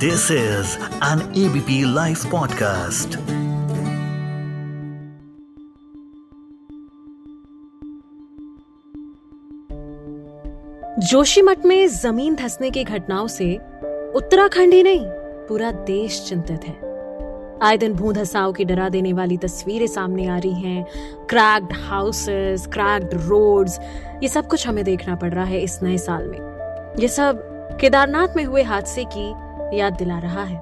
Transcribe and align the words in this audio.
This 0.00 0.30
is 0.30 0.78
an 1.02 1.20
ABP 1.34 1.84
Life 1.84 2.20
podcast. 2.26 3.16
Joshimath 10.98 11.64
में 11.64 11.88
ज़मीन 11.88 12.34
धसने 12.34 12.70
की 12.70 12.84
घटनाओं 12.84 13.26
से 13.26 13.56
उत्तराखंड 14.14 14.72
ही 14.72 14.82
नहीं, 14.82 15.06
पूरा 15.48 15.70
देश 15.70 16.24
चिंतित 16.28 16.64
है। 16.64 16.76
आए 17.62 17.76
दिन 17.76 17.94
भू 17.94 18.12
धसाव 18.12 18.52
की 18.52 18.64
डरा 18.64 18.88
देने 18.88 19.12
वाली 19.12 19.36
तस्वीरें 19.36 19.86
सामने 19.86 20.26
आ 20.26 20.38
रही 20.38 20.54
हैं। 20.54 20.86
क्रैक्ड 21.26 21.72
हाउसेस 21.72 22.66
क्रैक्ड 22.66 23.14
रोड्स 23.14 23.80
ये 24.22 24.28
सब 24.28 24.48
कुछ 24.48 24.68
हमें 24.68 24.84
देखना 24.84 25.14
पड़ 25.14 25.34
रहा 25.34 25.44
है 25.44 25.60
इस 25.60 25.82
नए 25.82 25.98
साल 25.98 26.26
में। 26.26 26.38
ये 26.98 27.08
सब 27.08 27.46
केदारनाथ 27.80 28.28
में 28.36 28.44
हुए 28.44 28.62
हादसे 28.62 29.04
की 29.04 29.49
याद 29.74 29.92
दिला 29.92 30.18
रहा 30.18 30.44
है। 30.44 30.60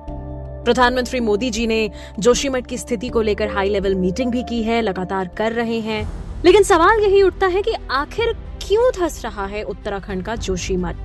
प्रधानमंत्री 0.65 1.21
मोदी 1.21 1.51
जी 1.51 1.67
ने 1.67 1.91
जोशीमठ 2.19 2.67
की 2.67 2.79
स्थिति 2.79 3.09
को 3.09 3.23
लेकर 3.23 3.49
हाई 3.49 3.69
लेवल 3.69 3.95
मीटिंग 3.95 4.31
भी 4.31 4.43
की 4.43 4.63
है, 4.63 4.83
लगातार 4.83 5.29
कर 5.29 5.53
रहे 5.53 5.81
हैं। 5.81 6.09
लेकिन 6.45 6.63
सवाल 6.63 7.01
यही 7.01 7.23
उठता 7.23 7.47
है 7.47 7.63
कि 7.63 7.73
आखिर 7.91 8.33
क्यों 8.69 8.91
धस 9.01 9.25
रहा 9.25 9.47
है 9.47 9.63
उत्तराखंड 9.63 10.25
का 10.25 10.37
जोशीमठ 10.37 10.97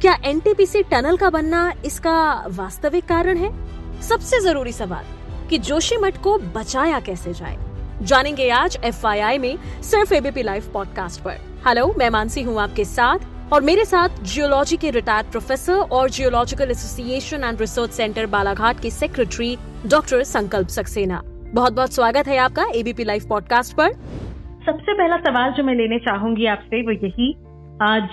क्या 0.00 0.18
एनटीपीसी 0.24 0.82
टनल 0.82 1.16
का 1.16 1.30
बनना 1.30 1.72
इसका 1.84 2.44
वास्तविक 2.48 3.04
कारण 3.04 3.36
है? 3.36 3.54
सबसे 4.02 4.40
ज़रूरी 4.40 4.72
सवाल 4.72 5.04
कि 5.48 5.58
जोशीमठ 5.58 6.22
को 6.22 6.38
बचाया 6.38 7.00
कैसे 7.00 7.32
जाए? 7.32 7.58
जानेंगे 8.02 8.50
आज 8.50 8.78
एफआईआई 8.84 9.38
में 9.38 9.58
सिर्फ़ 9.82 10.14
एबीपी 10.14 10.42
लाइव 10.42 10.70
पॉडकास्ट 10.74 11.20
पर। 11.20 11.36
हेलो 11.66 11.94
मैं 11.98 12.10
मानसी 12.10 12.42
हूँ 12.42 12.60
आपके 12.60 12.84
साथ। 12.84 13.18
और 13.52 13.62
मेरे 13.62 13.84
साथ 13.84 14.22
जियोलॉजी 14.24 14.76
के 14.76 14.90
रिटायर्ड 14.90 15.30
प्रोफेसर 15.30 15.80
और 15.92 16.08
geological 16.10 16.70
association 16.70 17.44
and 17.44 17.60
research 17.60 17.90
centre 17.90 18.26
Balaghat 18.26 18.80
के 18.82 18.90
सेक्रेटरी 18.90 19.54
डॉक्टर 19.90 20.22
संकल्प 20.22 20.68
सक्सेना। 20.68 21.20
बहुत 21.54 21.72
बहुत 21.72 21.94
स्वागत 21.94 22.28
है 22.28 22.38
आपका 22.38 22.64
एबीपी 22.74 23.04
लाइव 23.04 23.28
पॉडकास्ट 23.28 23.76
पर। 23.76 23.92
सबसे 24.66 24.92
पहला 24.92 25.16
सवाल 25.18 25.52
जो 25.52 25.64
मैं 25.64 25.74
लेने 25.74 25.98
चाहूँगी 25.98 26.46
आपसे 26.46 26.82
वो 26.82 26.92
यही 26.96 27.32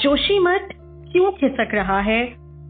जोशी 0.03 0.40
मठ 0.40 0.73
क्यों 1.12 1.31
खिसक 1.31 1.73
रहा 1.73 2.00
है? 2.02 2.23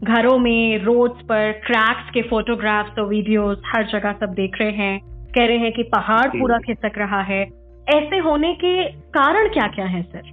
घरों 0.04 0.38
में 0.38 0.84
रोड्स 0.84 1.24
पर 1.24 1.52
क्रैक्स 1.66 2.10
के 2.10 2.22
फोटोग्राफ्स 2.22 2.98
और 2.98 3.06
वीडियोस 3.08 3.58
हर 3.66 3.86
जगह 3.92 4.12
सब 4.20 4.32
देख 4.34 4.56
रहे 4.60 4.72
हैं 4.72 4.98
कह 5.34 5.46
रहे 5.46 5.58
हैं 5.58 5.72
कि 5.72 5.82
पहाड़ 5.94 6.26
पूरा 6.30 6.58
खिसक 6.58 6.98
रहा 6.98 7.20
है। 7.24 7.42
ऐसे 7.88 8.18
होने 8.18 8.52
के 8.54 8.84
कारण 9.16 9.48
क्या 9.48 9.66
क्या 9.68 9.86
है 9.86 10.02
सर? 10.02 10.32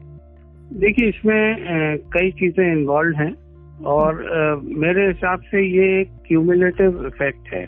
देखिए 0.72 1.10
इसमें 1.10 1.98
कई 2.14 2.32
चीज़ें 2.32 2.66
इन्वॉल्व 2.72 3.18
हैं 3.18 3.34
और 3.88 4.24
मेरे 4.64 5.08
हिसाब 5.08 5.42
से 5.42 5.62
ये 5.62 5.88
एक 6.02 6.10
क्यूमुलेटिव 6.28 7.06
इफ़ेक्ट 7.08 7.54
है। 7.54 7.64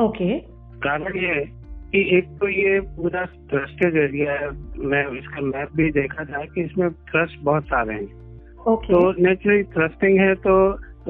ओके 0.00 0.38
कारण 0.84 1.18
ये 1.18 1.28
है 1.28 1.44
कि 1.92 2.00
एक 2.16 2.28
तो 2.40 2.48
ये 2.48 2.80
पूरा 2.96 3.24
थ्रस्टेड 3.50 3.96
एरिया 3.98 4.32
है। 4.32 4.48
मैं 4.86 5.04
इसका 5.18 5.40
मैप 5.42 5.76
भी 5.76 5.90
देखा 5.92 6.24
था 6.24 6.44
कि 6.44 6.62
इसमें 6.62 6.88
थ्रस्ट 7.10 7.38
बहुत 7.44 7.64
सारे 7.64 7.94
हैं। 7.94 8.64
ओके 8.66 8.92
तो 8.92 9.12
नेचुरली 9.22 9.62
थ्रस्टिंग 9.74 10.18
है 10.20 10.34
तो 10.46 10.56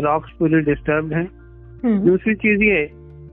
रॉक्स 0.00 0.32
पूरे 0.38 0.60
डिस्टर्ब 0.64 1.12
हैं। 1.12 1.26
हम्म, 1.84 1.98
दूसरी 2.00 2.34
चीज़ 2.36 2.62
ये 2.64 2.86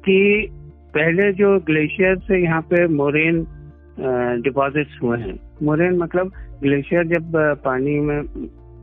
कि 0.06 0.48
पहले 0.94 1.32
जो 1.34 1.58
ग्लेशियर 1.66 2.18
से 2.20 2.42
यहाँ 2.44 2.62
पे 2.70 2.88
मोरेन 2.88 3.46
डिपॉजिट्स 4.44 5.00
हुए 5.04 5.18
हैं 5.20 5.36
मोरेन 5.64 5.98
मतलब 5.98 6.32
ग्लेशियर 6.62 7.04
जब 7.04 7.32
पानी 7.66 8.00
में 8.00 8.24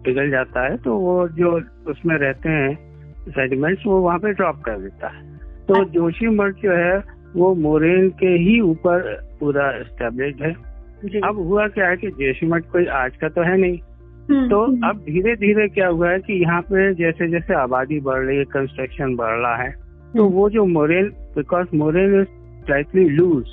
पिघल 0.05 0.31
जाता 0.31 0.63
है 0.63 0.77
तो 0.77 0.97
वो 0.97 1.29
जो 1.29 1.61
उसमें 1.91 2.17
रहते 2.19 2.49
हैं 2.49 2.75
सेडिमेंट्स 3.29 3.83
वो 3.87 4.01
वहाँ 4.01 4.19
पे 4.19 4.33
ड्रॉप 4.33 4.63
कर 4.63 4.79
देता 4.79 5.09
है। 5.09 5.37
तो 5.69 5.85
जोशी 5.85 6.27
मठ 6.29 6.55
जो 6.55 6.73
है 6.73 7.03
वो 7.37 7.55
मोरेन 7.55 8.09
के 8.11 8.27
ही 8.27 8.61
ऊपर 8.61 9.21
पूरा 9.41 9.71
एस्टेब्लिश 9.71 10.35
है। 10.43 10.53
अब 11.21 11.37
हुआ 11.37 11.67
क्या 11.69 11.89
है 11.89 11.97
कि 11.97 12.09
जोशी 12.11 12.47
मठ 12.47 12.65
कोई 12.65 12.87
आज 12.87 13.17
का 13.17 13.29
तो 13.29 13.43
है 13.43 13.57
नहीं। 13.57 13.79
हम्म, 14.31 14.49
तो 14.49 14.65
हम्म, 14.65 14.89
अब 14.89 14.97
धीरे 14.97 15.35
धीरे 15.37 15.69
क्या 15.69 15.89
हुआ 15.89 16.11
है 16.11 16.19
कि 16.19 16.33
यहाँ 16.33 16.61
पे 16.61 16.95
जैसे 16.95 17.29
जैसे 17.29 17.55
आबादी 17.55 18.01
बढ़ 18.01 18.21
रही 18.21 18.39
है 18.39 18.45
कंस्ट्रक्शन 18.45 19.17
बढ़ 19.17 19.35
रहा 19.35 19.57
है 19.57 19.71
तो 19.71 20.25
हम्म, 20.25 20.35
वो 20.35 20.51
जो 20.51 20.65
moraine 20.65 21.09
because 21.09 21.77
moraine 21.77 22.21
is 22.21 22.27
slightly 22.67 23.09
loose 23.09 23.47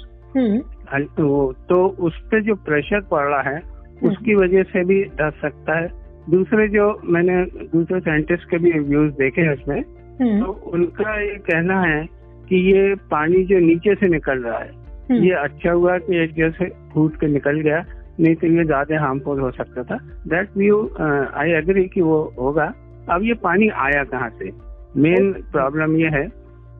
तो 0.95 1.85
उस 1.99 2.19
पर 2.31 2.41
जो 2.43 2.55
प्रेशर 2.65 3.01
पड़ 3.11 3.27
रहा 3.27 3.41
है 3.49 3.61
उसकी 4.03 4.35
वजह 4.35 4.63
से 4.63 4.83
भी 4.83 5.03
धस 5.21 5.33
सकता 5.41 5.77
है। 5.79 5.87
दूसरे 6.29 6.67
जो 6.67 6.85
मैंने 7.05 7.43
दूसरे 7.69 7.99
साइंटिस्ट 7.99 8.49
के 8.49 8.57
भी 8.57 8.71
रिव्यूज़ 8.71 9.11
देखे 9.13 9.41
हैं 9.41 9.53
उसमें 9.53 9.79
हम्म, 10.21 10.39
तो 10.39 10.51
उनका 10.73 11.19
ये 11.21 11.35
कहना 11.49 11.81
है 11.81 12.05
कि 12.49 12.55
ये 12.71 12.93
पानी 13.11 13.43
जो 13.43 13.59
नीचे 13.59 13.95
से 13.95 14.07
निकल 14.07 14.43
रहा 14.43 14.57
है 14.57 14.69
हम्म, 14.69 15.23
ये 15.23 15.31
अच्छा 15.33 15.71
हुआ 15.71 15.97
कि 15.97 16.23
एक 16.23 16.33
जैसे 16.33 16.69
फूट 16.93 17.15
के 17.15 17.27
निकल 17.27 17.59
गया 17.61 17.83
नहीं 18.19 18.35
तो 18.35 18.47
ये 18.47 18.63
ज़्यादा 18.65 18.99
हार्मफुल 19.01 19.39
हो 19.39 19.51
सकता 19.51 19.83
था। 19.83 19.97
दैट 20.27 20.49
व्यू 20.57 20.79
आई 21.01 21.51
एग्री 21.51 21.83
कि 21.83 22.01
वो 22.01 22.17
होगा। 22.39 22.73
अब 23.11 23.23
ये 23.23 23.33
पानी 23.43 23.69
आया 23.69 24.03
कहाँ 24.03 24.29
से? 24.29 24.51
मेन 24.97 25.31
प्रॉब्लम 25.51 25.95
ये 25.97 26.09
है। 26.09 26.27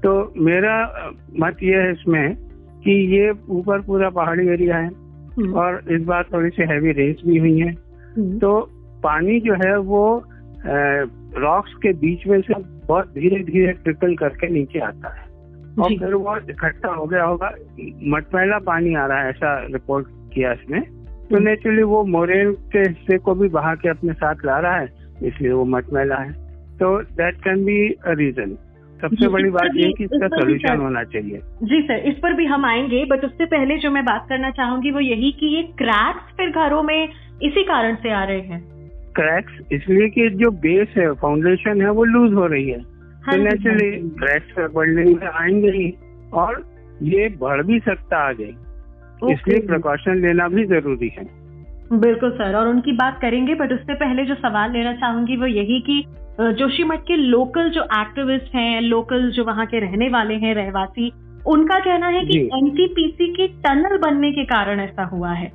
तो 0.04 0.34
मेरा 0.38 0.76
मत 1.40 1.64
ये 1.64 1.76
है 1.76 1.92
इसमें 1.92 2.36
कि 2.84 2.92
ये 3.16 3.32
ऊपर 3.50 3.82
पूरा 3.82 4.10
पहाड़ी 4.10 4.48
एरिया 4.48 4.78
है 4.78 4.88
हम्म, 4.88 5.54
और 5.54 5.84
इस 5.92 6.04
बार 6.04 6.26
थोड़ी 6.34 6.50
सी 6.50 6.64
हैवी 6.64 6.92
रेस 6.92 7.22
भी 7.26 7.38
हुई 7.38 7.60
है। 7.60 7.72
हम्म, 8.18 8.40
तो 8.40 8.60
पानी 9.04 9.40
जो 9.40 9.54
है 9.54 9.78
वो 9.80 10.24
रॉक्स 11.38 11.74
के 11.74 11.94
बीच 11.94 12.28
में 12.28 12.42
से 12.42 12.54
बहुत 12.88 13.08
धीरे 13.08 13.44
धीरे 13.44 13.72
ट्रिपल 13.74 14.16
करके 14.16 14.48
नीचे 14.48 14.80
आता 14.80 15.14
है। 15.16 15.32
और 15.80 15.90
फिर 15.90 16.14
वो 16.14 16.38
इकट्ठा 16.50 16.90
हो 16.90 17.06
गया 17.06 17.24
होगा। 17.24 17.52
मटमैला 18.04 18.58
पानी 18.58 18.94
आ 18.96 19.06
रहा 19.06 19.22
है 19.22 19.30
ऐसा 19.30 19.60
रिपोर्ट 19.66 20.08
किया 20.34 20.52
इसमें 20.52 20.82
तो 20.82 21.36
हम्म। 21.36 21.48
नेचुरली 21.48 21.84
वो 21.84 22.04
मोरेन 22.06 22.52
के 22.52 22.80
हिस्से 22.80 23.18
को 23.18 23.36
भी 23.36 23.48
बहा 23.50 23.76
के 23.76 23.90
अपने 23.90 24.14
साथ 24.14 24.46
ला 24.46 24.60
रहा 24.60 24.76
है 24.76 24.88
इसलिए 25.24 25.52
वो 25.52 25.66
मटमैला 25.66 26.16
है। 26.16 26.32
तो 26.78 27.02
that 27.02 27.36
can 27.36 27.64
be 27.66 27.90
a 27.90 28.14
reason 28.20 28.58
सबसे 29.04 29.28
बड़ी 29.28 29.50
बात 29.50 29.76
ये 29.76 29.86
है 29.86 29.92
कि 29.92 30.04
इसका 30.04 30.28
सोल्यूशन 30.28 30.82
होना 30.82 31.04
चाहिए। 31.04 31.40
जी 31.64 31.82
सर 31.82 32.08
इस 32.10 32.18
पर 32.18 32.34
भी 32.34 32.46
हम 32.46 32.66
आएँगे 32.66 33.04
बट 33.06 33.26
उससे 33.26 33.46
पहले 33.46 33.78
जो 33.78 33.92
मैं 33.92 34.04
बात 34.06 34.26
करना 34.30 34.52
चाहूँगी 34.52 34.92
वो 34.92 35.00
यही 35.00 35.32
कि 35.32 35.56
ये 35.56 35.64
क्रैक्स 35.78 36.36
फिर 36.38 36.50
घरों 36.50 36.84
में 36.84 37.10
इसी 37.44 37.64
कारण 37.64 37.96
से 37.96 38.12
आ 38.12 38.24
रहे 38.24 38.40
हैं। 38.40 38.62
क्रैक्स 39.16 39.60
इसलिए 39.72 40.10
कि 40.10 40.30
जो 40.36 40.52
बेस 40.62 40.94
है 40.98 41.12
फाउंडेशन 41.14 41.82
है 41.82 41.90
वो 41.92 42.04
लूज 42.04 42.34
हो 42.34 42.46
रही 42.48 42.70
है। 42.70 42.80
हाँ 43.24 43.36
तो 43.38 43.44
नेचुरली 43.44 43.90
हाँ 43.92 44.10
क्रैक्स 44.20 44.72
बिल्डिंग 44.78 45.16
में 45.16 45.28
आएँगे 45.28 45.72
ही 45.72 45.94
और 46.34 46.64
ये 47.04 47.30
बढ़ 47.42 47.62
भी 47.62 47.80
सकता 47.80 48.18
आगे। 48.28 48.52
इसलिए 49.32 49.60
प्रिकॉशन 49.68 50.22
लेना 50.22 50.48
भी 50.48 50.66
ज़रूरी 50.66 51.12
है। 51.20 51.24
बिल्कुल 52.00 52.32
सर 52.32 52.56
और 52.56 52.68
उनकी 52.68 52.92
बात 52.92 53.20
करेंगे 53.22 53.56
बट 53.56 53.74
उससे 53.74 53.94
पहले 53.94 54.26
जो 54.26 54.36
सवाल 54.36 54.72
लेना 54.72 54.94
चाहूँगी 54.94 55.38
वो 55.38 55.46
यही 55.46 55.80
कि 55.82 56.04
जोशीमठ 56.42 57.02
के 57.02 57.16
लोकल 57.16 57.70
जो 57.70 57.82
एक्टिविस्ट 57.94 58.56
हैं 58.56 58.82
लोकल 58.82 59.30
जो 59.32 59.44
वहाँ 59.44 59.66
के 59.66 59.80
रहने 59.80 60.08
वाले 60.10 60.34
हैं 60.36 60.54
रहवासी 60.56 61.12
उनका 61.48 61.80
कहना 61.80 62.08
है 62.08 62.24
कि। 62.26 62.40
एनटीपीसी 62.56 63.28
की 63.34 63.48
टनल 63.62 63.98
बनने 63.98 64.32
के 64.32 64.46
कारण 64.46 64.80
ऐसा 64.80 65.04
हुआ 65.04 65.32
है 65.32 65.52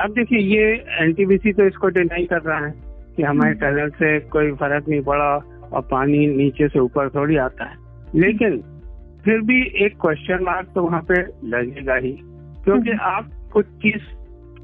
अब 0.00 0.12
देखिए 0.12 0.38
ये 0.38 0.70
एनटीबीसी 1.02 1.52
तो 1.52 1.66
इसको 1.66 1.88
डिनाई 1.88 2.24
कर 2.24 2.40
रहा 2.42 2.58
है 2.66 2.72
कि 3.16 3.22
हमारे 3.22 3.50
हम्म। 3.50 3.60
टनल 3.60 3.90
से 3.90 4.18
कोई 4.28 4.52
फ़र्क 4.52 4.88
नहीं 4.88 5.00
पड़ा 5.02 5.34
और 5.72 5.82
पानी 5.82 6.26
नीचे 6.26 6.68
से 6.68 6.78
ऊपर 6.78 7.08
थोड़ी 7.08 7.36
आता 7.36 7.64
है 7.64 7.76
लेकिन 8.14 8.58
फिर 9.24 9.40
भी 9.40 9.60
एक 9.84 9.96
क्वेश्चन 10.00 10.44
मार्क 10.44 10.72
तो 10.74 10.82
वहाँ 10.82 11.02
पे 11.02 11.20
लगेगा 11.48 11.94
ही 11.96 12.12
क्योंकि 12.64 12.90
हम्म। 12.90 13.00
आप 13.02 13.30
कुछ 13.52 13.66
चीज़ 13.82 14.08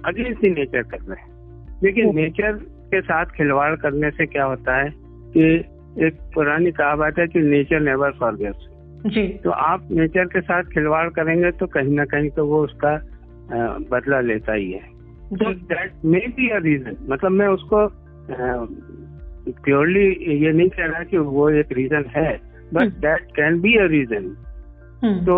अगेंस्ट 0.04 0.44
नेचर 0.48 0.82
कर 0.82 1.04
रहे 1.04 1.20
हैं 1.20 1.78
लेकिन 1.82 2.14
नेचर 2.16 2.52
के 2.90 3.00
साथ 3.02 3.36
खिलवाड़ 3.36 3.74
करने 3.76 4.10
से 4.10 4.26
क्या 4.26 4.44
होता 4.44 4.76
है 4.76 4.88
कि 5.36 6.04
एक 6.06 6.18
पुरानी 6.34 6.70
कहावत 6.72 7.18
है 7.18 7.26
कि 7.26 7.40
नेचर 7.42 7.80
नेवर 7.80 8.10
फॉरगेट्स। 8.20 8.68
जी। 9.06 9.26
तो 9.44 9.50
आप 9.50 9.88
नेचर 9.92 10.24
के 10.24 10.40
साथ 10.40 10.62
खिलवाड़ 10.72 11.08
करेंगे 11.08 11.50
तो 11.50 11.66
कहीं 11.68 11.94
ना 11.94 12.04
कहीं 12.04 12.30
तो 12.30 12.46
वो 12.46 12.62
उसका 12.64 12.94
बदला 13.90 14.20
लेता 14.20 14.52
ही 14.52 14.70
है। 14.72 14.82
तो 15.32 15.52
that 15.70 16.04
may 16.04 16.20
be 16.36 16.48
a 16.48 16.58
reason 16.58 16.96
मतलब 17.10 17.30
मैं 17.30 17.46
उसको 17.48 17.86
प्योरली 19.64 20.06
ये 20.44 20.52
नहीं 20.52 20.68
कह 20.68 20.86
रहा 20.86 21.02
कि 21.02 21.18
वो 21.18 21.48
एक 21.50 21.72
रीजन 21.72 22.04
है 22.16 22.30
but 22.74 22.82
hmm. 22.82 23.00
That 23.00 23.32
can 23.36 23.60
be 23.60 23.74
a 23.76 23.86
reason 23.86 24.36
hmm, 25.04 25.24
तो 25.26 25.36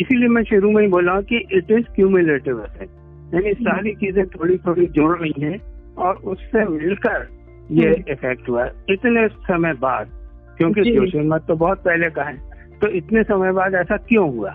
इसीलिए 0.00 0.28
मैं 0.28 0.42
शुरू 0.44 0.70
में 0.70 0.82
ही 0.82 0.88
बोला 0.88 1.20
कि 1.20 1.36
इट 1.52 1.70
इज़ 1.70 1.84
क्यूमुलेटिव 1.96 2.62
इफ़ेक्ट 2.64 3.34
यानी 3.34 3.52
सारी 3.54 3.94
चीज़ें 3.94 4.24
थोड़ी 4.26 4.56
थोड़ी 4.58 4.86
जुड़ 4.86 5.16
रही 5.18 5.32
हैं 5.38 5.58
और 5.98 6.16
उससे 6.32 6.64
मिलकर 6.68 7.26
ये 7.70 7.88
हम्म। 7.88 8.12
इफ़ेक्ट 8.12 8.48
हुआ 8.48 8.66
इतने 8.90 9.28
समय 9.28 9.72
बाद 9.72 10.10
क्योंकि 10.58 10.82
जी। 10.82 10.90
जोशीमठ 10.90 11.42
तो 11.42 11.56
बहुत 11.56 11.78
पहले 11.78 12.10
का 12.10 12.22
है 12.22 12.36
तो 12.80 12.88
इतने 12.88 13.22
समय 13.22 13.52
बाद 13.52 13.74
ऐसा 13.74 13.96
क्यों 13.96 14.36
हुआ? 14.36 14.50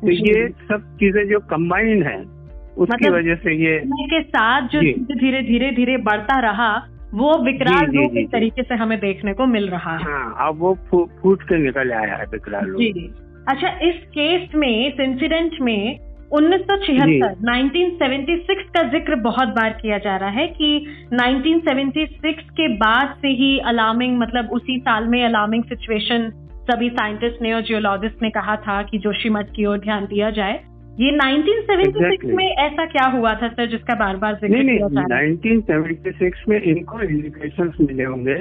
तो 0.00 0.10
ये 0.10 0.48
सब 0.48 0.96
चीज़ें 0.96 1.28
जो 1.28 1.38
कंबाइंड 1.40 2.06
है 2.06 2.18
उसकी 2.18 2.94
मतलब 2.94 3.14
वजह 3.14 3.34
से 3.34 3.54
ये 3.54 3.78
के 3.86 4.22
साथ 4.22 4.68
जो 4.68 4.80
धीरे 5.14 5.42
धीरे 5.42 5.70
धीरे 5.70 5.96
बढ़ता 5.96 6.40
रहा 6.40 6.90
वो 7.14 7.38
विकराल 7.44 7.86
रूप 7.86 8.16
इस 8.16 8.30
तरीके 8.30 8.62
से 8.62 8.74
हमें 8.74 8.98
देखने 8.98 9.32
को 9.32 9.46
मिल 9.46 9.68
रहा 9.68 9.96
है। 9.96 10.04
हाँ 10.04 10.48
अब 10.48 10.58
वो 10.58 10.74
फूट 10.90 11.42
के 11.42 11.58
निकल 11.58 11.92
आया 11.92 12.16
है 12.16 12.24
विकराल 12.24 12.70
रूप। 12.70 13.46
अच्छा 13.48 13.68
इस 13.68 13.94
केस 13.94 14.48
में 14.54 14.86
इस 14.88 15.00
इंसिडेंट 15.00 15.52
में 15.60 15.98
1976 16.34 17.34
1976 17.48 18.62
का 18.76 18.82
ज़िक्र 18.82 19.14
बहुत 19.14 19.48
बार 19.48 19.78
किया 19.82 19.98
जा 19.98 20.16
रहा 20.16 20.28
है 20.28 20.46
कि 20.46 20.86
1976 21.14 22.40
के 22.50 22.68
बाद 22.68 23.14
से 23.22 23.28
ही 23.28 23.58
अलार्मिंग 23.58 24.18
मतलब 24.18 24.48
उसी 24.52 24.78
साल 24.78 25.06
में 25.06 25.24
अलार्मिंग 25.24 25.64
सिचुएशन 25.64 26.30
सभी 26.70 26.88
साइंटिस्ट 26.88 27.42
ने 27.42 27.52
और 27.52 27.60
जियोलॉजिस्ट 27.60 28.22
ने 28.22 28.30
कहा 28.30 28.56
था 28.56 28.82
कि 28.82 28.98
जोशीमठ 28.98 29.46
की 29.56 29.64
ओर 29.64 29.78
ध्यान 29.78 30.04
दिया 30.04 30.30
जाए। 30.30 30.52
ये 31.00 31.10
1976 31.18 31.86
Exactly. 31.86 32.36
में 32.36 32.46
ऐसा 32.46 32.84
क्या 32.86 33.06
हुआ 33.06 33.34
था 33.34 33.48
सर 33.48 33.66
जिसका 33.66 33.94
बार 33.94 34.16
बार 34.16 34.34
ज़िक्र 34.34 34.56
नहीं 34.56 34.76
किया 34.76 34.88
जा 34.88 35.00
नहीं 35.00 35.06
रहा 35.10 35.18
है? 35.18 35.26
1976 35.36 36.48
में 36.48 36.62
इनको 36.62 37.00
इंडिकेशन 37.00 37.72
मिले 37.80 38.04
होंगे 38.04 38.34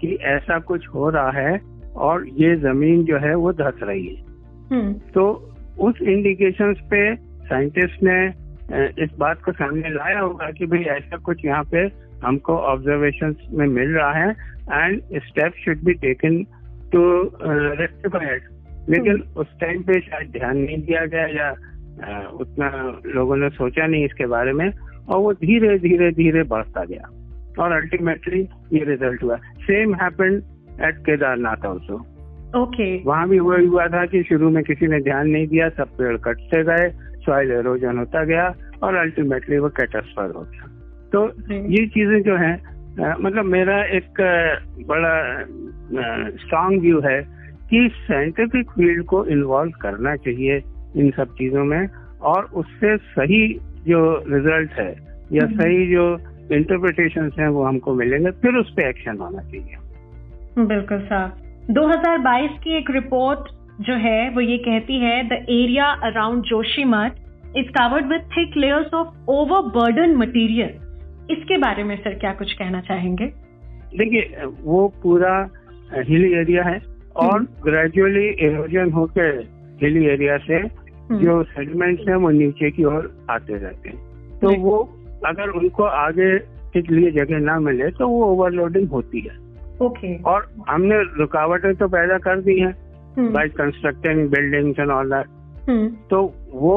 कि 0.00 0.18
ऐसा 0.22 0.58
कुछ 0.58 0.88
हो 0.88 1.10
रहा 1.10 1.30
है 1.30 1.60
और 1.96 2.26
ये 2.28 2.56
ज़मीन 2.56 3.04
जो 3.04 3.18
है 3.18 3.34
वो 3.34 3.52
धस 3.52 3.80
रही 3.82 4.06
है। 4.06 4.22
हम्म, 4.72 4.92
तो 4.92 5.48
उस 5.80 5.94
इंडिकेशंस 6.02 6.80
पे 6.90 7.31
साइंटिस्ट 7.48 8.02
ने 8.02 8.26
इस 9.04 9.10
बात 9.18 9.42
को 9.42 9.52
सामने 9.52 9.88
लाया 9.88 10.20
होगा 10.20 10.50
कि 10.50 10.66
भाई 10.66 10.80
ऐसा 10.80 11.16
कुछ 11.16 11.44
यहाँ 11.44 11.62
पे 11.64 11.78
हमको 12.24 12.56
ऑब्जर्वेशन 12.56 13.34
में 13.50 13.66
मिल 13.66 13.88
रहा 13.88 14.12
है 14.12 14.30
and 14.72 15.00
step 15.16 15.52
should 15.64 15.84
be 15.84 15.94
taken 15.94 16.42
to 16.92 17.22
rectify 17.80 18.26
लेकिन 18.88 19.22
उस 19.36 19.46
टाइम 19.60 19.82
पे 19.82 20.00
शायद 20.00 20.30
ध्यान 20.30 20.56
नहीं 20.56 20.82
दिया 20.82 21.04
गया 21.06 21.26
या 21.26 21.50
उतना 22.28 23.00
लोगों 23.06 23.36
ने 23.36 23.48
सोचा 23.48 23.86
नहीं 23.86 24.04
इसके 24.04 24.26
बारे 24.26 24.52
में 24.52 24.70
और 24.70 25.18
वो 25.18 25.32
धीरे 25.32 25.78
धीरे 25.78 26.10
धीरे 26.10 26.42
बढ़ता 26.42 26.84
गया 26.84 27.10
और 27.62 27.72
अल्टीमेटली 27.72 28.40
ये 28.72 28.84
रिज़ल्ट 28.84 29.22
हुआ। 29.22 29.36
Same 29.36 29.94
happen 29.94 30.42
at 30.82 30.98
Kedarnath 30.98 31.66
also 31.66 31.94
okay 32.62 33.02
वहाँ 33.02 33.28
भी 33.28 33.38
वही 33.38 33.66
हुआ 33.66 33.86
था 33.86 34.06
कि 34.06 34.22
शुरू 34.22 34.50
में 34.50 34.64
किसी 34.64 34.86
ने 34.86 35.00
ध्यान 35.00 35.28
नहीं 35.28 35.46
दिया 35.46 35.68
सब 35.68 35.96
पेड़ 35.98 36.16
कटते 36.16 36.62
गए। 36.64 36.88
सॉइल 37.26 37.50
एरोजन 37.50 37.98
होता 37.98 38.24
गया 38.24 38.52
और 38.82 38.94
अल्टीमेटली 38.94 39.58
वो 39.58 39.68
कैटास्फर 39.68 40.30
हो 40.30 40.42
गया। 40.42 40.68
तो 41.12 41.26
ये 41.52 41.86
चीज़ें 41.86 42.22
जो 42.22 42.36
है 42.36 42.52
मतलब 42.98 43.44
मेरा 43.44 43.82
एक 43.96 44.20
बड़ा 44.88 45.14
स्ट्रांग 46.36 46.80
व्यू 46.80 47.00
है 47.00 47.20
कि 47.70 47.88
साइंटिफिक 47.94 48.70
फ़ील्ड 48.70 49.04
को 49.04 49.24
इन्वॉल्व 49.26 49.72
करना 49.82 50.16
चाहिए 50.16 50.62
इन 50.96 51.10
सब 51.10 51.34
चीज़ों 51.34 51.64
में 51.64 51.86
और 52.22 52.44
उससे 52.54 52.96
सही 52.96 53.46
जो 53.86 54.02
रिज़ल्ट 54.28 54.72
है 54.72 54.90
या 55.32 55.44
हम्म। 55.44 55.58
सही 55.58 55.86
जो 55.92 56.04
इंटरप्रिटेशन 56.52 57.30
हैं 57.38 57.48
वो 57.48 57.64
हमको 57.64 57.94
मिलेंगे 57.94 58.30
फिर 58.42 58.56
उस 58.56 58.72
पर 58.72 58.88
एक्शन 58.88 59.18
होना 59.18 59.42
चाहिए। 59.42 60.64
बिल्कुल 60.66 60.98
साहब 60.98 61.38
2022 61.70 62.58
की 62.64 62.76
एक 62.78 62.90
रिपोर्ट 62.90 63.50
जो 63.82 63.94
है 63.98 64.30
वो 64.30 64.40
ये 64.40 64.56
कहती 64.58 64.98
है 64.98 65.22
the 65.28 65.32
area 65.32 65.86
around 66.04 66.42
Joshimath 66.42 67.12
is 67.56 67.70
covered 67.70 68.06
with 68.06 68.30
thick 68.30 68.56
layers 68.56 68.94
of 68.94 69.30
overburden 69.30 70.16
material 70.16 70.80
इसके 71.30 71.56
बारे 71.58 71.84
में 71.84 71.96
सर 71.96 72.14
क्या 72.14 72.32
कुछ 72.32 72.52
कहना 72.52 72.80
चाहेंगे? 72.80 73.26
देखिए 73.96 74.46
वो 74.62 74.86
पूरा 75.02 75.34
हिली 75.98 76.32
एरिया 76.32 76.64
है 76.64 76.80
और। 77.16 77.42
ग्रेजुअली 77.64 78.28
इरोजन 78.46 78.90
होकर 78.90 79.44
हिली 79.82 80.04
एरिया 80.06 80.36
से 80.38 80.54
हम्म, 80.54 81.18
जो 81.18 81.42
सेडिमेंट्स 81.42 82.08
हैं 82.08 82.16
वो 82.16 82.30
नीचे 82.30 82.70
की 82.70 82.84
ओर 82.84 83.10
आते 83.30 83.54
रहते 83.54 83.88
हैं। 83.88 84.38
तो 84.38 84.54
वो 84.60 84.78
अगर 85.26 85.48
उनको 85.50 85.82
आगे 85.84 86.38
के 86.76 86.80
लिए 86.94 87.10
जगह 87.10 87.38
ना 87.38 87.58
मिले 87.60 87.90
तो 87.90 88.08
वो 88.08 88.24
ओवरलोडिंग 88.26 88.88
होती 88.88 89.20
है। 89.20 89.36
ओके। 89.82 90.16
और 90.22 90.48
हमने 90.68 90.96
रुकावटें 91.18 91.74
तो 91.74 91.88
पैदा 91.88 92.18
कर 92.18 92.40
दी 92.40 92.58
हैं 92.60 92.72
by 93.18 93.48
constructing 93.48 94.28
buildings 94.30 94.78
and 94.78 94.90
all 94.90 95.10
that 95.10 95.26
तो 96.10 96.22
वो 96.52 96.76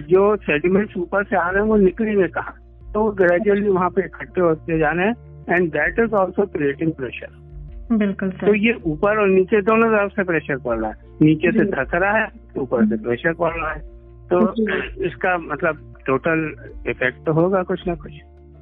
जो 0.00 0.36
सेडिमेंट्स 0.36 0.96
ऊपर 0.96 1.24
से 1.24 1.36
आ 1.36 1.48
रहे 1.50 1.62
हैं 1.62 1.68
वो 1.68 1.76
निकलेंगे 1.76 2.28
कहाँ? 2.28 2.54
तो 2.94 3.00
वो 3.00 3.10
ग्रेजुअली 3.10 3.68
वहाँ 3.68 3.90
पे 3.90 4.04
इकट्ठे 4.04 4.40
होते 4.40 4.78
जाने 4.78 5.02
हैं 5.02 5.14
and 5.50 5.70
that 5.72 5.98
is 5.98 6.14
also 6.14 6.46
creating 6.46 6.92
pressure 6.92 7.42
बिल्कुल 7.92 8.30
तो 8.30 8.54
ये 8.54 8.74
ऊपर 8.86 9.18
और 9.18 9.28
नीचे 9.28 9.60
दोनों 9.62 9.88
तरफ़ 9.88 10.12
से 10.12 10.24
प्रेशर 10.24 10.56
पड़ 10.56 10.78
रहा 10.78 10.90
है। 10.90 10.96
नीचे 11.22 11.50
से। 11.52 11.64
धस 11.64 11.90
रहा 11.94 12.12
है 12.12 12.28
ऊपर 12.58 12.86
से 12.86 12.96
प्रेशर 12.96 13.32
पड़ 13.32 13.52
रहा 13.52 13.72
है। 13.72 13.80
तो 14.32 14.38
इसका 15.04 15.36
मतलब 15.38 15.94
टोटल 16.06 16.54
इफ़ेक्ट 16.88 17.26
तो 17.26 17.32
होगा 17.32 17.62
कुछ 17.62 17.86
ना 17.88 17.94
कुछ। 17.94 18.12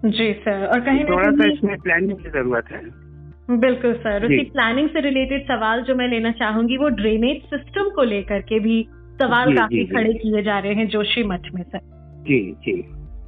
जी 0.05 0.33
सर 0.33 0.67
और 0.67 0.81
कहीं 0.81 1.05
थोड़ा 1.05 1.31
सा 1.31 1.53
इसमें 1.53 1.77
प्लानिंग 1.79 2.19
की 2.19 2.31
ज़रूरत 2.31 2.65
है। 2.73 3.12
बिल्कुल 3.49 3.95
सर। 3.95 4.25
उसी 4.25 4.43
प्लानिंग 4.45 4.89
से 4.89 5.01
रिलेटेड 5.01 5.43
सवाल 5.43 5.83
जो 5.83 5.95
मैं 5.95 6.09
लेना 6.09 6.31
चाहूँगी 6.33 6.77
वो 6.77 6.89
ड्रेनेज 6.89 7.43
सिस्टम 7.45 7.89
को 7.91 8.03
लेकर 8.03 8.41
के 8.41 8.59
भी 8.61 8.83
सवाल 9.23 9.49
जी, 9.49 9.57
काफ़ी 9.57 9.77
जी, 9.77 9.85
जी। 9.85 9.95
खड़े 9.95 10.13
किए 10.13 10.43
जा 10.43 10.59
रहे 10.59 10.75
हैं 10.75 10.87
जोशी 10.89 11.23
मठ 11.23 11.49
में 11.55 11.63
सर 11.63 11.81
जी 12.27 12.41
जी। 12.65 12.75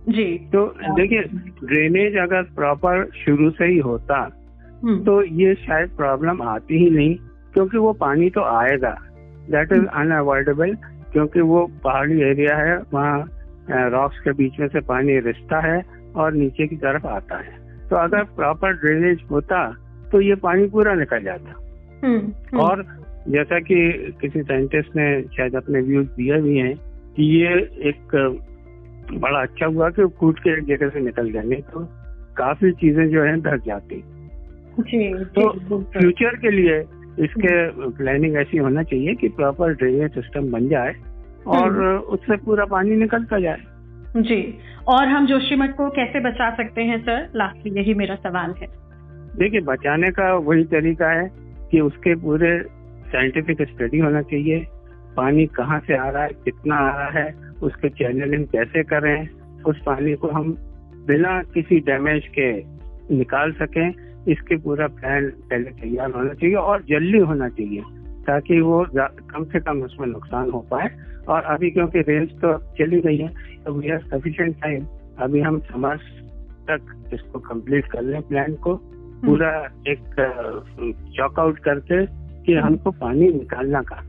जी। 0.09 0.25
तो 0.53 0.67
देखिए 0.91 1.23
ड्रेनेज 1.65 2.17
अगर 2.17 2.43
प्रॉपर 2.57 3.05
शुरू 3.17 3.51
से 3.51 3.65
ही 3.65 3.79
होता 3.79 4.17
हम्म, 4.85 4.99
तो 5.05 5.23
ये 5.23 5.55
शायद 5.55 5.91
प्रॉब्लम 5.97 6.43
आती 6.43 6.79
ही 6.79 6.91
नहीं 6.91 7.15
क्योंकि 7.55 7.79
वो 7.79 7.93
पानी 7.93 8.31
तो 8.31 8.43
आएगा। 8.43 8.97
दैट 9.51 9.73
इज़ 9.73 9.87
अनअवॉइडेबल 9.95 10.75
क्योंकि 11.13 11.41
वो 11.41 11.67
पहाड़ी 11.85 12.21
एरिया 12.23 12.57
है 12.57 12.77
वहाँ 12.93 13.89
रॉक्स 13.91 14.19
के 14.21 14.33
बीच 14.33 14.59
में 14.61 14.67
से 14.69 14.81
पानी 14.81 15.19
रिश्ता 15.21 15.61
है 15.67 15.81
और 16.17 16.33
नीचे 16.33 16.67
की 16.67 16.77
तरफ़ 16.77 17.07
आता 17.07 17.39
है। 17.39 17.57
तो 17.89 17.97
अगर 17.97 18.25
प्रॉपर 18.37 18.73
ड्रेनेज 18.77 19.23
होता 19.31 19.61
तो 20.15 20.21
ये 20.21 20.35
पानी 20.35 20.67
पूरा 20.67 20.95
निकल 20.95 21.23
जाता। 21.23 21.55
हम्म, 22.05 22.19
हम्म, 22.19 22.61
और 22.61 22.83
जैसा 23.29 23.59
कि 23.61 23.77
किसी 24.21 24.43
साइंटिस्ट 24.43 24.97
ने 24.97 25.23
शायद 25.23 25.55
अपने 25.57 25.81
व्यूज़ 25.81 26.09
दिए 26.09 26.41
भी 26.41 26.59
हैं 26.59 26.75
कि 27.17 27.23
ये 27.23 27.49
एक 27.89 28.17
बड़ा 29.15 29.43
अच्छा 29.43 29.67
हुआ 29.67 29.91
कि 29.91 30.09
कूट 30.09 30.39
के 30.39 30.51
एक 30.51 30.65
जगह 30.65 30.89
से 30.89 31.01
निकल 31.01 31.33
नहीं 31.49 31.63
तो 31.63 31.89
काफ़ी 32.37 32.73
चीज़ें 32.73 33.09
जो 33.09 33.23
है 33.23 33.41
ढक 33.41 33.63
जाती। 33.67 34.05
जी 34.81 35.25
तो 35.25 35.59
जी, 35.59 35.99
फ्यूचर 35.99 36.37
के 36.37 36.51
लिए 36.51 36.79
इसके 37.25 37.71
प्लानिंग 37.91 38.37
ऐसी 38.37 38.57
होना 38.57 38.83
चाहिए 38.83 39.15
कि 39.15 39.29
प्रॉपर 39.29 39.75
ड्रेनेज 39.75 40.15
सिस्टम 40.15 40.53
बन 40.53 40.69
जाए 40.69 40.95
और 41.47 41.83
उससे 41.97 42.37
पूरा 42.37 42.65
पानी 42.65 42.97
निकलता 42.97 43.41
जाए। 43.41 43.59
जी 44.17 44.59
और 44.89 45.09
हम 45.09 45.27
जोशीमठ 45.27 45.77
को 45.77 45.91
कैसे 45.91 46.21
बचा 46.21 46.51
सकते 46.51 46.83
हैं 46.83 47.03
सर? 47.03 47.29
लास्टली 47.37 47.73
यही 47.73 47.95
मेरा 47.95 48.15
सवाल 48.15 48.51
है। 48.51 48.85
देखिए, 49.39 49.61
बचाने 49.61 50.11
का 50.11 50.33
वही 50.35 50.65
तरीका 50.65 51.11
है 51.11 51.29
कि 51.71 51.81
उसके 51.81 52.15
पूरे 52.15 52.59
साइंटिफिक 53.07 53.63
स्टडी 53.63 53.99
होना 53.99 54.23
चाहिए। 54.23 54.67
पानी 55.17 55.47
कहाँ 55.47 55.79
से 55.81 55.97
आ 55.97 56.09
रहा 56.09 56.23
है, 56.23 56.29
कितना 56.45 56.77
आ 56.77 56.91
रहा 56.91 57.21
है, 57.21 57.33
उसके 57.63 57.89
चैनलिंग 57.89 58.47
कैसे 58.47 58.83
करें, 58.83 59.29
उस 59.67 59.83
पानी 59.87 60.15
को 60.15 60.29
हम 60.29 60.53
बिना 61.07 61.43
किसी 61.55 61.81
डैमेज 61.81 62.29
के 62.39 62.53
निकाल 63.17 63.53
सकें, 63.53 63.89
इसके 64.29 64.57
पूरा 64.57 64.87
प्लान 64.87 65.29
पहले 65.51 65.71
तैयार 65.73 66.11
होना 66.11 66.33
चाहिए 66.35 66.57
और 66.57 66.83
जल्दी 66.83 67.19
होना 67.19 67.49
चाहिए, 67.49 67.83
ताकि 68.27 68.61
वो 68.61 68.85
कम 68.95 69.45
से 69.45 69.61
कम 69.61 69.83
उसमें 69.83 70.07
नुकसान 70.07 70.51
हो 70.51 70.61
पाए। 70.71 70.89
और 71.29 71.43
अभी 71.45 71.71
क्योंकि 71.71 72.01
रेंज 72.01 72.31
तो 72.41 72.57
चली 72.79 73.01
गई 73.01 73.17
है 73.17 73.29
तो 73.65 73.73
वी 73.73 73.87
हैव 73.89 73.99
सफिशिएंट 74.09 74.57
टाइम 74.63 74.85
अभी 75.19 75.41
हम 75.41 75.59
समर 75.63 75.97
तक 76.71 77.11
इसको 77.15 77.39
कंप्लीट 77.41 77.87
कर 77.87 78.03
लें 78.03 78.21
प्लान 78.23 78.55
को। 78.57 78.75
पूरा 79.27 79.51
एक 79.89 80.03
चॉकआउट 81.17 81.59
करके 81.59 82.07
कि 82.45 82.55
हमको 82.55 82.91
पानी 82.91 83.29
निकालना 83.29 83.83
का। 83.83 84.03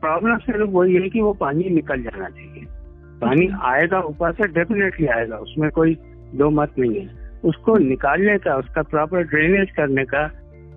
प्रॉब्लम 0.00 0.36
सिर्फ़ 0.36 0.70
वही 0.70 0.94
है 0.94 1.08
कि 1.08 1.20
वो 1.20 1.32
पानी 1.32 1.68
निकल 1.70 2.02
जाना 2.02 2.28
चाहिए। 2.28 2.66
पानी 3.20 3.48
आएगा 3.62 4.00
ऊपर 4.00 4.32
से 4.32 4.46
डेफिनेटली 4.48 5.06
आएगा 5.06 5.36
उसमें 5.36 5.70
कोई 5.70 5.94
दो 6.34 6.50
मत 6.50 6.72
नहीं 6.78 7.00
है। 7.00 7.22
उसको 7.44 7.76
निकालने 7.78 8.38
का 8.38 8.56
उसका 8.56 8.82
प्रॉपर 8.82 9.22
ड्रेनेज 9.22 9.70
करने 9.70 10.04
का 10.04 10.28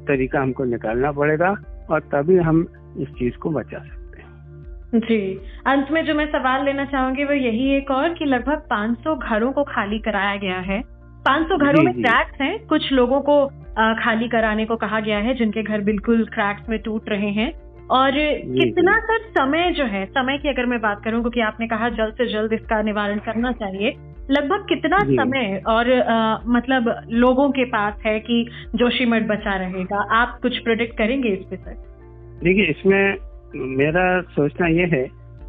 तरीका 0.08 0.42
हमको 0.42 0.64
निकालना 0.64 1.12
पड़ेगा 1.12 1.56
और 1.90 2.00
तभी 2.00 2.38
हम 2.38 2.68
इस 3.00 3.08
चीज़ 3.08 3.38
को 3.38 3.50
बचा 3.50 3.80
सकते 3.80 4.22
हैं। 4.22 5.00
जी। 5.00 5.40
अंत 5.68 5.88
में 5.92 6.06
जो 6.06 6.16
मैं 6.16 6.26
सवाल 6.26 6.66
लेना 6.66 6.86
चाहूँगी 6.86 7.24
वो 7.24 7.34
यही 7.34 7.76
एक 7.78 7.92
और 7.92 8.14
कि 8.14 8.26
लगभग 8.26 8.62
500 8.70 9.16
घरों 9.16 9.52
को 9.52 9.64
खाली 9.64 10.00
कराया 10.00 10.36
गया 10.36 10.60
है। 10.60 10.82
500 11.26 11.58
घरों 11.58 11.84
में। 11.84 11.94
क्रैक्स 11.94 12.42
हैं 12.42 12.66
कुछ 12.66 12.92
लोगों 12.92 13.22
को 13.22 13.65
खाली 13.80 14.28
कराने 14.28 14.66
को 14.66 14.76
कहा 14.76 15.00
गया 15.00 15.18
है 15.18 15.34
जिनके 15.34 15.64
घर 15.64 15.82
बिल्कुल 15.82 16.26
क्रैक्स 16.26 16.70
में 16.70 16.80
टूट 16.80 17.10
रहे 17.10 17.30
हैं। 17.30 17.54
और 17.92 18.12
कितना 18.58 19.00
सर 19.00 19.18
समय 19.18 19.72
जो 19.72 19.84
है 19.86 20.06
समय 20.06 20.38
की 20.38 20.50
अगर 20.50 20.66
मैं 20.66 20.82
बात 20.82 21.04
करूँ 21.04 21.22
क्योंकि 21.22 21.40
आपने 21.40 21.68
कहा 21.68 21.90
जल्द 21.90 22.14
से 22.14 22.34
जल्द 22.34 22.54
इसका 22.54 22.82
निवारण 22.82 23.18
करना 23.18 23.52
चाहिए 23.52 23.96
लगभग 24.32 24.66
कितना 24.70 25.00
समय 25.00 25.62
और 25.68 25.90
अ, 25.90 26.44
मतलब 26.48 27.02
लोगों 27.10 27.50
के 27.50 27.66
पास 27.66 27.94
है 28.06 28.20
कि 28.20 28.50
जोशीमठ 28.76 29.22
बचा 29.24 29.56
रहेगा? 29.56 30.16
आप 30.16 30.40
कुछ 30.42 30.58
प्रोडिक्ट 30.58 30.98
करेंगे 30.98 31.30
इस 31.30 31.46
पे 31.50 31.56
सर? 31.56 31.74
देखिए 32.44 32.66
इसमें 32.66 33.16
मेरा 33.56 34.22
सोचना 34.22 34.68
ये 34.68 34.86
है 34.86 35.08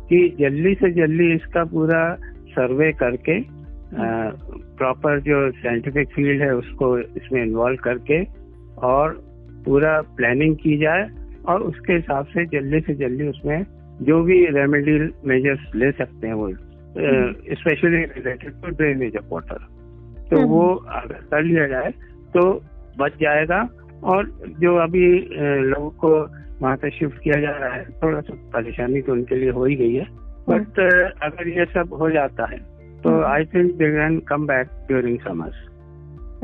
कि 0.09 0.37
जल्दी 0.41 0.75
से 0.75 0.91
जल्दी 0.91 1.35
इसका 1.35 1.65
पूरा 1.65 2.15
सर्वे 2.49 2.93
करके 2.93 3.56
प्रॉपर 3.95 5.21
जो 5.21 5.51
साइंटिफिक 5.51 6.09
फ़ील्ड 6.09 6.43
है 6.43 6.55
उसको 6.55 6.99
इसमें 6.99 7.43
इन्वॉल्व 7.43 7.77
करके 7.77 8.25
और 8.83 9.13
पूरा 9.67 10.01
प्लानिंग 10.03 10.57
की 10.57 10.77
जाए 10.79 11.09
और 11.49 11.63
उसके 11.63 11.93
हिसाब 11.93 12.27
से 12.27 12.47
जल्दी 12.47 12.81
से 12.81 12.95
जल्दी 12.95 13.29
उसमें 13.29 13.65
जो 14.03 14.23
भी 14.23 14.47
रेमेडियल 14.47 15.13
मेजर्स 15.25 15.75
ले 15.75 15.93
सकते 15.93 16.27
हैं 16.27 16.35
वो 16.35 16.51
specially 17.55 18.05
related 18.05 18.53
to 18.63 18.69
drainage 18.69 19.17
of 19.17 19.25
water 19.25 19.59
तो 20.31 20.37
हम्म। 20.37 20.49
वो 20.49 20.75
अगर 20.75 21.15
कर 21.15 21.43
लिया 21.43 21.67
जाए 21.67 21.91
तो 22.35 22.63
बच 22.99 23.13
जाएगा 23.21 23.69
और 24.03 24.27
जो 24.61 24.77
अभी 24.77 25.07
लोगों 25.61 25.91
को 25.91 26.11
वहाँ 26.63 26.77
से 26.77 26.91
शिफ्ट 26.91 27.19
किया 27.19 27.41
जा 27.41 27.51
रहा 27.51 27.75
है 27.75 27.85
थोड़ा 28.03 28.21
सा 28.21 28.35
परेशानी 28.35 29.01
तो 29.01 29.13
उनके 29.13 29.35
लिए 29.35 29.51
हो 29.51 29.65
ही 29.65 29.75
गई 29.77 29.95
है। 29.95 30.07
बट 30.49 30.79
अगर 31.23 31.49
ये 31.49 31.65
सब 31.65 31.95
हो 31.95 32.11
जाता 32.11 32.47
है 32.47 32.59
तो। 33.07 33.23
I 33.25 33.45
think 33.45 33.73
they 33.75 33.91
can 33.93 34.19
come 34.29 34.47
back 34.47 34.71
during 34.89 35.19
summers 35.21 35.65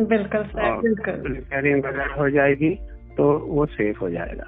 बिल्कुल 0.01 0.43
सर 0.45 0.81
बिल्कुल। 0.81 1.33
रिपेयरिंग 1.33 1.85
वगैरह 1.85 2.15
हो 2.15 2.29
जाएगी 2.31 2.71
तो 3.17 3.25
वो 3.49 3.67
सेफ़ 3.67 3.99
हो 3.99 4.09
जाएगा। 4.11 4.45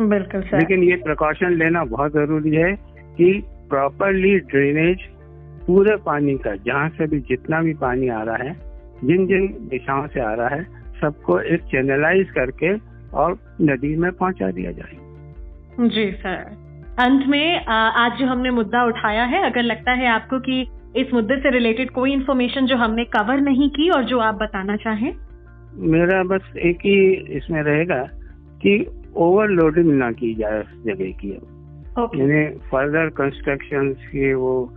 बिल्कुल 0.00 0.42
सर। 0.42 0.58
लेकिन 0.58 0.82
ये 0.82 0.96
प्रिकॉशन 1.04 1.54
लेना 1.54 1.84
बहुत 1.84 2.12
ज़रूरी 2.12 2.54
है 2.54 2.72
कि 3.16 3.32
प्रॉपरली 3.70 4.38
ड्रेनेज 4.50 5.02
पूरे 5.66 5.96
पानी 6.06 6.34
का 6.38 6.54
जहाँ 6.66 6.88
से 6.88 7.06
भी 7.06 7.20
जितना 7.28 7.60
भी 7.62 7.74
पानी 7.80 8.08
आ 8.08 8.22
रहा 8.22 8.36
है 8.36 8.52
जिन 9.04 9.26
जिन 9.26 9.46
दिशाओं 9.70 10.06
से 10.06 10.20
आ 10.20 10.32
रहा 10.34 10.48
है 10.48 10.62
सबको 11.00 11.38
एक 11.54 11.62
चैनलाइज 11.70 12.30
करके 12.30 12.74
और 13.16 13.38
नदी 13.60 13.94
में 13.96 14.10
पहुँचा 14.12 14.50
दिया 14.50 14.72
जाए। 14.72 15.88
जी 15.88 16.10
सर। 16.12 16.36
अंत 16.98 17.26
में 17.26 17.64
आज 17.66 18.18
जो 18.18 18.26
हमने 18.26 18.50
मुद्दा 18.50 18.84
उठाया 18.84 19.24
है 19.24 19.42
अगर 19.50 19.62
लगता 19.62 19.92
है 19.92 20.06
आपको 20.08 20.38
कि 20.40 20.62
इस 20.96 21.14
मुद्दे 21.14 21.36
से 21.36 21.50
रिलेटेड 21.50 21.90
कोई 21.90 22.12
इन्फॉर्मेशन 22.12 22.66
जो 22.66 22.76
हमने 22.76 23.04
कवर 23.04 23.40
नहीं 23.40 23.70
की 23.70 23.90
और 23.90 24.04
जो 24.04 24.18
आप 24.18 24.34
बताना 24.34 24.76
चाहें? 24.76 25.14
मेरा 25.76 26.22
बस 26.22 26.56
एक 26.56 26.76
ही 26.76 27.14
इसमें 27.14 27.62
रहेगा 27.62 28.02
कि 28.62 28.86
ओवरलोडिंग 29.16 29.86
ना 29.86 30.12
की 30.12 30.34
जाए 30.34 30.60
उस 30.60 30.84
जगह 30.84 31.10
की। 31.10 31.30
यानी 31.98 32.58
फर्दर 32.58 33.08
कंस्ट्रक्शन 33.08 33.92
के 33.92 34.34
वो 34.34 34.74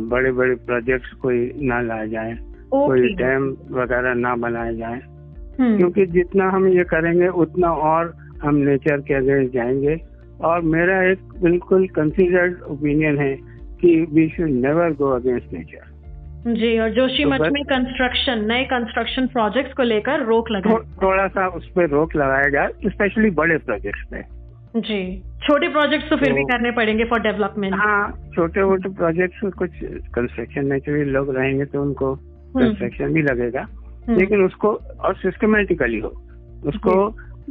बड़े 0.00 0.32
बड़े 0.32 0.54
प्रोजेक्ट्स 0.54 1.12
कोई 1.12 1.52
ना 1.56 1.80
लाए 1.80 2.08
जाए 2.08 2.32
okay. 2.32 2.68
कोई 2.70 3.14
डैम 3.14 3.56
वगैरह 3.70 4.14
ना 4.14 4.36
बनाए 4.36 4.76
जाए। 4.76 5.00
हम्म, 5.60 5.76
क्योंकि 5.76 6.06
जितना 6.06 6.50
हम 6.50 6.68
ये 6.68 6.84
करेंगे 6.84 7.28
उतना 7.28 7.68
और 7.70 8.16
हम 8.42 8.54
नेचर 8.54 9.00
के 9.00 9.14
अगेंस्ट 9.14 9.54
जाएँगे। 9.54 10.00
और 10.44 10.60
मेरा 10.60 11.10
एक 11.10 11.18
बिल्कुल 11.42 11.86
कंसिडर्ड 11.86 12.62
ओपिनियन 12.62 13.18
है 13.18 13.51
कि 13.82 14.06
we 14.12 14.28
should 14.28 14.48
never 14.48 14.90
go 14.90 15.10
against 15.10 15.52
nature 15.52 15.90
जी 16.46 16.78
और 16.78 16.90
जोशी 16.90 17.24
तो 17.24 17.30
मठ 17.30 17.40
में 17.40 17.64
कंस्ट्रक्शन 17.64 18.44
नए 18.44 18.64
कंस्ट्रक्शन 18.64 19.26
प्रोजेक्ट्स 19.26 19.74
को 19.74 19.82
लेकर 19.82 20.24
रोक 20.24 20.50
लगा। 20.50 20.70
थोड़ा 21.02 21.28
सा 21.28 21.48
उस 21.48 21.70
पर 21.70 21.88
रोक 21.88 22.16
लगाया 22.16 22.48
जाए 22.48 22.68
स्पेशली 22.86 23.30
बड़े 23.30 23.58
प्रोजेक्ट्स 23.58 24.02
पे। 24.12 24.22
जी 24.80 25.22
छोटे 25.46 25.68
प्रोजेक्ट्स 25.68 26.10
तो 26.10 26.16
फिर 26.16 26.32
भी 26.32 26.42
तो- 26.42 26.52
करने 26.52 26.70
पड़ेंगे 26.70 27.04
फॉर 27.04 27.20
डेवलपमेंट 27.20 27.74
हाँ 27.74 28.10
छोटे 28.34 28.64
मोटे 28.64 28.88
प्रोजेक्ट्स 28.88 29.54
कुछ 29.54 29.70
कंस्ट्रक्शन 30.14 30.66
नेचुरली 30.66 31.04
लोग 31.04 31.36
रहेंगे 31.36 31.64
तो 31.64 31.82
उनको 31.82 32.14
कंस्ट्रक्शन 32.56 33.12
भी 33.12 33.22
लगेगा। 33.22 33.66
लेकिन 34.08 34.44
उसको 34.44 34.72
और 35.00 35.14
सिस्टमेटिकली 35.14 35.98
हो 35.98 36.08
उसको 36.66 37.08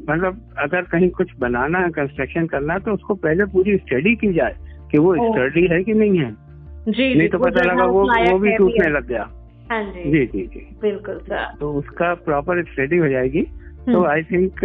मतलब 0.10 0.50
अगर 0.58 0.82
कहीं 0.82 1.10
कुछ 1.10 1.28
बनाना 1.40 1.80
है 1.80 1.90
कंस्ट्रक्शन 1.90 2.46
करना 2.46 2.74
है 2.74 2.80
तो 2.80 2.92
उसको 2.92 3.14
पहले 3.16 3.46
पूरी 3.46 3.78
स्टडी 3.78 4.16
की 4.16 4.34
जाए। 4.34 4.56
कि 4.92 4.98
वो। 4.98 5.16
स्टडी 5.16 5.68
है 5.68 5.84
कि 5.84 5.94
नहीं 5.94 6.20
है? 6.20 6.32
जी 6.90 7.14
नहीं 7.16 7.30
तो 7.30 7.38
पता 7.38 7.64
लगा 7.64 7.86
वो 7.86 8.02
वो 8.02 8.38
भी 8.40 8.56
टूटने 8.58 8.90
लग 8.90 9.08
गया। 9.08 9.30
हाँ 9.72 9.84
जी। 9.84 10.12
जी 10.12 10.26
जी 10.46 10.68
बिल्कुल 10.82 11.20
सर 11.20 11.46
तो 11.60 11.72
उसका 11.74 12.14
प्रॉपर 12.26 12.64
स्टडी 12.64 12.98
हो 12.98 13.08
जाएगी। 13.08 13.42
तो 13.42 13.98
हम्म। 13.98 14.06
आई 14.06 14.24
थिंक 14.24 14.60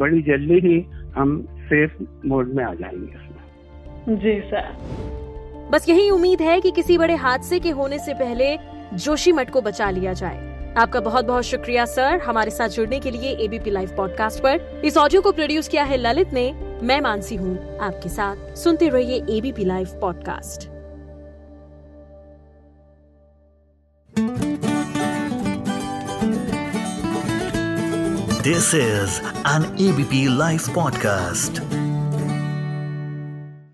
बड़ी 0.00 0.22
जल्दी 0.22 0.60
ही 0.60 0.78
हम 1.16 1.40
सेफ़ 1.62 2.02
मोड 2.26 2.54
में 2.54 2.64
आ 2.64 2.72
जाएँगे 2.74 3.16
उसमें। 3.16 4.18
जी 4.18 4.40
सर 4.40 5.68
बस 5.72 5.88
यही 5.88 6.08
उम्मीद 6.10 6.40
है 6.40 6.60
कि 6.60 6.70
किसी 6.70 6.98
बड़े 6.98 7.14
हादसे 7.14 7.58
के 7.58 7.70
होने 7.70 7.98
से 7.98 8.14
पहले 8.14 8.56
जोशी 8.94 9.32
मठ 9.32 9.50
को 9.50 9.60
बचा 9.60 9.90
लिया 9.90 10.12
जाए। 10.12 10.48
आपका 10.78 11.00
बहुत 11.00 11.24
बहुत 11.24 11.44
शुक्रिया 11.44 11.84
सर 11.84 12.18
हमारे 12.18 12.50
साथ 12.50 12.68
जुड़ने 12.68 12.98
के 13.00 13.10
लिए 13.10 13.36
एबीपी 13.44 13.70
लाइव 13.70 13.88
पॉडकास्ट 13.96 14.42
पर। 14.42 14.82
इस 14.84 14.96
ऑडियो 14.96 15.22
को 15.22 15.32
प्रोड्यूस 15.32 15.68
किया 15.68 15.84
है 15.84 15.96
ललित 15.96 16.32
ने। 16.32 16.69
मैं 16.82 17.00
मानसी 17.00 17.36
हूँ, 17.36 17.78
आपके 17.78 18.08
साथ 18.08 18.56
सुनते 18.56 18.88
रहिए 18.88 19.24
ABP 19.36 19.64
live 19.64 19.88
podcast 20.00 20.68
this 28.44 28.74
is 28.74 29.20
an 29.48 29.76
ABP 29.80 30.26
live 30.38 30.60
podcast. 30.76 31.79